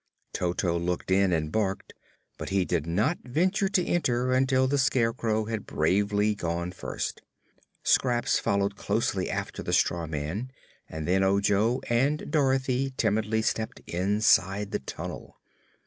Toto 0.33 0.79
looked 0.79 1.11
in 1.11 1.31
and 1.31 1.51
barked, 1.51 1.93
but 2.39 2.49
he 2.49 2.65
did 2.65 2.87
not 2.87 3.19
venture 3.23 3.69
to 3.69 3.85
enter 3.85 4.31
until 4.33 4.65
the 4.67 4.79
Scarecrow 4.79 5.45
had 5.45 5.67
bravely 5.67 6.33
gone 6.33 6.71
first. 6.71 7.21
Scraps 7.83 8.39
followed 8.39 8.75
closely 8.75 9.29
after 9.29 9.61
the 9.61 9.73
straw 9.73 10.07
man 10.07 10.49
and 10.89 11.07
then 11.07 11.23
Ojo 11.23 11.81
and 11.87 12.31
Dorothy 12.31 12.91
timidly 12.97 13.43
stepped 13.43 13.81
inside 13.85 14.71
the 14.71 14.79
tunnel. 14.79 15.37